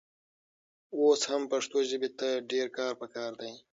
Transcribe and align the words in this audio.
اوس 0.97 1.21
هم 1.31 1.41
پښتو 1.51 1.77
ژبې 1.89 2.09
ته 2.19 2.29
ډېر 2.51 2.67
کار 2.77 2.93
پکار 3.01 3.31
دی. 3.41 3.53